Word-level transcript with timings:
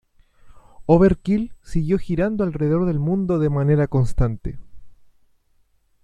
Overkill 0.87 1.53
siguió 1.61 1.99
girando 1.99 2.43
alrededor 2.43 2.87
del 2.87 2.97
mundo 2.97 3.37
de 3.37 3.51
manera 3.51 3.85
constante. 3.85 4.57